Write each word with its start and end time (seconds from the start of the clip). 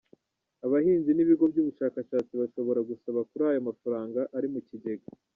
Abahinzi 0.65 1.11
n’ibigo 1.13 1.43
by’ubushakashatsi 1.51 2.31
bashobora 2.41 2.79
gusaba 2.89 3.19
kuri 3.29 3.43
ayo 3.49 3.61
mafaranga 3.69 4.19
ari 4.37 4.47
mu 4.53 4.59
kigega. 4.67 5.07